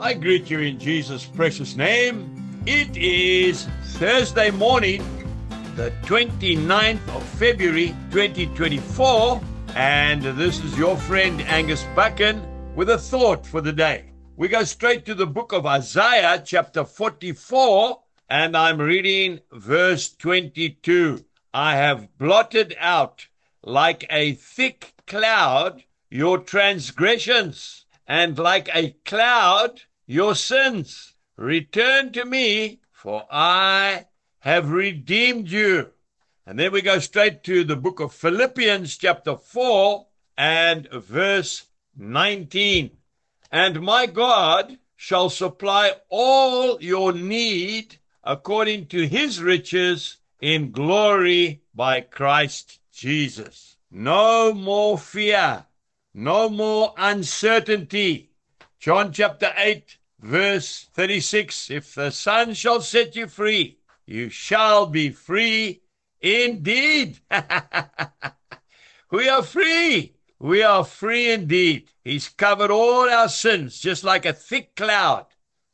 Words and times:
I 0.00 0.14
greet 0.14 0.48
you 0.48 0.60
in 0.60 0.78
Jesus' 0.78 1.26
precious 1.26 1.74
name. 1.74 2.62
It 2.66 2.96
is 2.96 3.66
Thursday 3.98 4.50
morning, 4.50 5.02
the 5.74 5.92
29th 6.02 7.16
of 7.16 7.22
February 7.24 7.96
2024, 8.12 9.40
and 9.74 10.22
this 10.22 10.62
is 10.62 10.78
your 10.78 10.96
friend 10.96 11.40
Angus 11.42 11.84
Buchan 11.96 12.40
with 12.76 12.90
a 12.90 12.98
thought 12.98 13.44
for 13.44 13.60
the 13.60 13.72
day. 13.72 14.12
We 14.36 14.46
go 14.46 14.62
straight 14.62 15.04
to 15.06 15.16
the 15.16 15.26
book 15.26 15.52
of 15.52 15.66
Isaiah, 15.66 16.42
chapter 16.46 16.84
44, 16.84 18.00
and 18.30 18.56
I'm 18.56 18.80
reading 18.80 19.40
verse 19.50 20.14
22. 20.14 21.24
I 21.52 21.74
have 21.74 22.16
blotted 22.18 22.76
out 22.78 23.26
like 23.64 24.06
a 24.10 24.34
thick 24.34 24.94
cloud 25.08 25.82
your 26.10 26.38
transgressions, 26.38 27.84
and 28.06 28.38
like 28.38 28.70
a 28.74 28.92
cloud 29.04 29.82
your 30.08 30.34
sins. 30.34 31.12
Return 31.36 32.10
to 32.12 32.24
me, 32.24 32.80
for 32.90 33.26
I 33.30 34.06
have 34.40 34.70
redeemed 34.70 35.50
you. 35.50 35.90
And 36.46 36.58
then 36.58 36.72
we 36.72 36.80
go 36.80 36.98
straight 36.98 37.44
to 37.44 37.62
the 37.62 37.76
book 37.76 38.00
of 38.00 38.14
Philippians, 38.14 38.96
chapter 38.96 39.36
4, 39.36 40.06
and 40.38 40.88
verse 40.90 41.66
19. 41.94 42.96
And 43.52 43.82
my 43.82 44.06
God 44.06 44.78
shall 44.96 45.28
supply 45.28 45.92
all 46.08 46.82
your 46.82 47.12
need 47.12 47.98
according 48.24 48.86
to 48.86 49.06
his 49.06 49.42
riches 49.42 50.16
in 50.40 50.70
glory 50.70 51.60
by 51.74 52.00
Christ 52.00 52.80
Jesus. 52.92 53.76
No 53.90 54.54
more 54.54 54.98
fear, 54.98 55.66
no 56.14 56.48
more 56.48 56.94
uncertainty. 56.96 58.27
John 58.80 59.12
chapter 59.12 59.52
8, 59.56 59.98
verse 60.20 60.86
36 60.94 61.68
If 61.68 61.96
the 61.96 62.10
Son 62.10 62.54
shall 62.54 62.80
set 62.80 63.16
you 63.16 63.26
free, 63.26 63.80
you 64.06 64.30
shall 64.30 64.86
be 64.86 65.10
free 65.10 65.82
indeed. 66.20 67.18
we 69.10 69.28
are 69.28 69.42
free. 69.42 70.14
We 70.38 70.62
are 70.62 70.84
free 70.84 71.32
indeed. 71.32 71.90
He's 72.04 72.28
covered 72.28 72.70
all 72.70 73.10
our 73.10 73.28
sins 73.28 73.80
just 73.80 74.04
like 74.04 74.24
a 74.24 74.32
thick 74.32 74.76
cloud. 74.76 75.26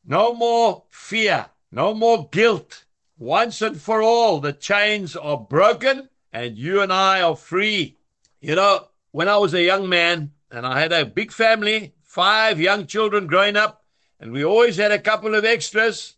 No 0.07 0.33
more 0.33 0.85
fear, 0.89 1.51
no 1.71 1.93
more 1.93 2.31
guilt. 2.31 2.85
Once 3.19 3.61
and 3.61 3.79
for 3.79 4.03
all, 4.03 4.41
the 4.41 4.55
chains 4.55 5.15
are 5.15 5.37
broken 5.37 6.09
and 6.33 6.57
you 6.57 6.81
and 6.81 6.91
I 6.91 7.21
are 7.21 7.37
free. 7.37 7.99
You 8.41 8.55
know, 8.55 8.89
when 9.11 9.29
I 9.29 9.37
was 9.37 9.53
a 9.53 9.63
young 9.63 9.91
man 9.91 10.33
and 10.51 10.67
I 10.67 10.81
had 10.81 10.93
a 10.93 11.05
big 11.05 11.33
family, 11.33 11.95
five 12.15 12.61
young 12.61 12.87
children 12.87 13.27
growing 13.27 13.57
up, 13.57 13.85
and 14.21 14.31
we 14.31 14.45
always 14.45 14.77
had 14.77 14.93
a 14.93 15.01
couple 15.01 15.35
of 15.35 15.45
extras. 15.45 16.15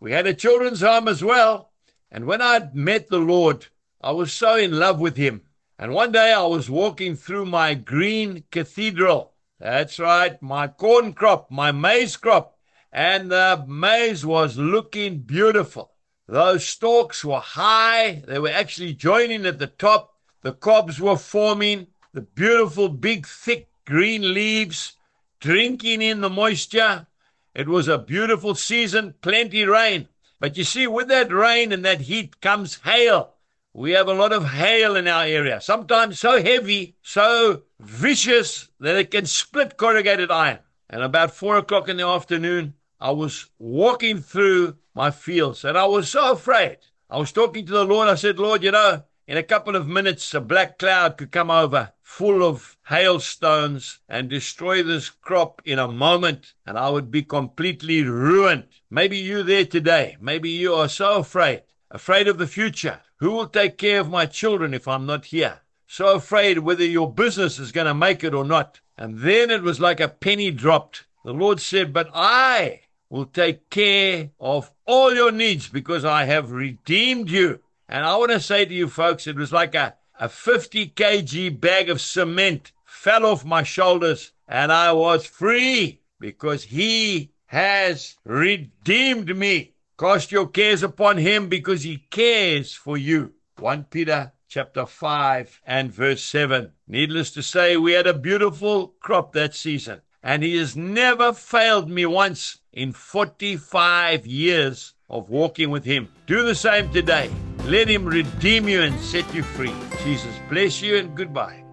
We 0.00 0.10
had 0.10 0.26
a 0.26 0.34
children's 0.34 0.80
home 0.80 1.06
as 1.06 1.22
well. 1.22 1.70
And 2.10 2.26
when 2.26 2.42
I 2.42 2.68
met 2.74 3.06
the 3.06 3.20
Lord, 3.20 3.66
I 4.00 4.10
was 4.10 4.32
so 4.32 4.56
in 4.56 4.76
love 4.76 4.98
with 4.98 5.16
Him. 5.16 5.42
And 5.78 5.94
one 5.94 6.10
day 6.10 6.32
I 6.32 6.42
was 6.42 6.68
walking 6.68 7.14
through 7.14 7.46
my 7.46 7.74
green 7.74 8.42
cathedral. 8.50 9.34
That's 9.60 10.00
right, 10.00 10.42
my 10.42 10.66
corn 10.66 11.12
crop, 11.12 11.48
my 11.48 11.70
maize 11.70 12.16
crop. 12.16 12.58
And 12.92 13.30
the 13.30 13.64
maize 13.68 14.26
was 14.26 14.58
looking 14.58 15.20
beautiful. 15.20 15.92
Those 16.26 16.66
stalks 16.66 17.24
were 17.24 17.38
high. 17.38 18.24
They 18.26 18.40
were 18.40 18.48
actually 18.48 18.94
joining 18.94 19.46
at 19.46 19.60
the 19.60 19.68
top. 19.68 20.12
The 20.42 20.54
cobs 20.54 20.98
were 20.98 21.16
forming. 21.16 21.86
The 22.14 22.22
beautiful, 22.22 22.88
big, 22.88 23.28
thick 23.28 23.68
green 23.84 24.34
leaves 24.34 24.96
drinking 25.40 26.02
in 26.02 26.20
the 26.20 26.30
moisture. 26.30 27.06
It 27.54 27.68
was 27.68 27.88
a 27.88 27.98
beautiful 27.98 28.54
season, 28.54 29.14
plenty 29.20 29.64
rain. 29.64 30.08
But 30.38 30.56
you 30.56 30.64
see, 30.64 30.86
with 30.86 31.08
that 31.08 31.32
rain 31.32 31.72
and 31.72 31.84
that 31.84 32.02
heat 32.02 32.40
comes 32.40 32.80
hail. 32.84 33.32
We 33.72 33.92
have 33.92 34.08
a 34.08 34.14
lot 34.14 34.32
of 34.32 34.48
hail 34.50 34.96
in 34.96 35.06
our 35.06 35.24
area, 35.24 35.60
sometimes 35.60 36.18
so 36.18 36.42
heavy, 36.42 36.96
so 37.02 37.62
vicious 37.78 38.70
that 38.80 38.96
it 38.96 39.10
can 39.10 39.26
split 39.26 39.76
corrugated 39.76 40.30
iron. 40.30 40.60
And 40.88 41.02
about 41.02 41.32
four 41.32 41.58
o'clock 41.58 41.88
in 41.88 41.98
the 41.98 42.06
afternoon, 42.06 42.74
I 43.00 43.10
was 43.10 43.50
walking 43.58 44.20
through 44.20 44.76
my 44.94 45.10
fields 45.10 45.64
and 45.64 45.76
I 45.76 45.84
was 45.84 46.10
so 46.10 46.32
afraid. 46.32 46.78
I 47.10 47.18
was 47.18 47.32
talking 47.32 47.66
to 47.66 47.72
the 47.72 47.84
Lord. 47.84 48.08
I 48.08 48.14
said, 48.14 48.38
Lord, 48.38 48.62
you 48.62 48.70
know, 48.70 49.02
in 49.26 49.36
a 49.36 49.42
couple 49.42 49.74
of 49.74 49.88
minutes, 49.88 50.32
a 50.34 50.40
black 50.40 50.78
cloud 50.78 51.16
could 51.16 51.32
come 51.32 51.50
over 51.50 51.92
full 52.00 52.44
of 52.44 52.76
hailstones 52.86 53.98
and 54.08 54.28
destroy 54.28 54.82
this 54.82 55.10
crop 55.10 55.60
in 55.64 55.80
a 55.80 55.88
moment, 55.88 56.54
and 56.64 56.78
I 56.78 56.90
would 56.90 57.10
be 57.10 57.22
completely 57.22 58.04
ruined. 58.04 58.68
Maybe 58.88 59.18
you 59.18 59.42
there 59.42 59.64
today. 59.64 60.16
Maybe 60.20 60.50
you 60.50 60.74
are 60.74 60.88
so 60.88 61.16
afraid, 61.16 61.62
afraid 61.90 62.28
of 62.28 62.38
the 62.38 62.46
future. 62.46 63.00
Who 63.16 63.32
will 63.32 63.48
take 63.48 63.78
care 63.78 63.98
of 63.98 64.08
my 64.08 64.26
children 64.26 64.72
if 64.72 64.86
I'm 64.86 65.06
not 65.06 65.26
here? 65.26 65.60
So 65.88 66.14
afraid 66.14 66.60
whether 66.60 66.84
your 66.84 67.12
business 67.12 67.58
is 67.58 67.72
going 67.72 67.88
to 67.88 67.94
make 67.94 68.22
it 68.22 68.34
or 68.34 68.44
not. 68.44 68.80
And 68.96 69.18
then 69.18 69.50
it 69.50 69.62
was 69.62 69.80
like 69.80 69.98
a 69.98 70.08
penny 70.08 70.52
dropped. 70.52 71.04
The 71.24 71.32
Lord 71.32 71.60
said, 71.60 71.92
But 71.92 72.10
I 72.14 72.82
will 73.10 73.26
take 73.26 73.70
care 73.70 74.30
of 74.38 74.70
all 74.84 75.12
your 75.14 75.32
needs 75.32 75.68
because 75.68 76.04
I 76.04 76.24
have 76.24 76.52
redeemed 76.52 77.28
you. 77.28 77.60
And 77.88 78.04
I 78.04 78.16
want 78.16 78.32
to 78.32 78.40
say 78.40 78.64
to 78.64 78.74
you 78.74 78.88
folks, 78.88 79.26
it 79.26 79.36
was 79.36 79.52
like 79.52 79.74
a, 79.74 79.94
a 80.18 80.28
50 80.28 80.88
kg 80.88 81.60
bag 81.60 81.88
of 81.88 82.00
cement 82.00 82.72
fell 82.84 83.24
off 83.24 83.44
my 83.44 83.62
shoulders 83.62 84.32
and 84.48 84.72
I 84.72 84.92
was 84.92 85.26
free 85.26 86.00
because 86.18 86.64
he 86.64 87.32
has 87.46 88.16
redeemed 88.24 89.36
me. 89.36 89.74
Cast 89.98 90.32
your 90.32 90.48
cares 90.48 90.82
upon 90.82 91.16
him 91.18 91.48
because 91.48 91.82
he 91.82 91.98
cares 92.10 92.74
for 92.74 92.96
you. 92.96 93.34
1 93.58 93.84
Peter 93.84 94.32
chapter 94.48 94.84
5 94.84 95.60
and 95.66 95.92
verse 95.92 96.22
7. 96.22 96.72
Needless 96.88 97.30
to 97.32 97.42
say, 97.42 97.76
we 97.76 97.92
had 97.92 98.06
a 98.06 98.14
beautiful 98.14 98.94
crop 99.00 99.32
that 99.32 99.54
season 99.54 100.00
and 100.22 100.42
he 100.42 100.56
has 100.56 100.76
never 100.76 101.32
failed 101.32 101.88
me 101.88 102.04
once 102.04 102.58
in 102.72 102.92
45 102.92 104.26
years 104.26 104.94
of 105.08 105.30
walking 105.30 105.70
with 105.70 105.84
him. 105.84 106.08
Do 106.26 106.42
the 106.42 106.54
same 106.54 106.92
today. 106.92 107.30
Let 107.66 107.88
him 107.88 108.04
redeem 108.06 108.68
you 108.68 108.82
and 108.82 108.98
set 109.00 109.34
you 109.34 109.42
free. 109.42 109.74
Jesus 110.04 110.38
bless 110.48 110.80
you 110.80 110.98
and 110.98 111.16
goodbye. 111.16 111.65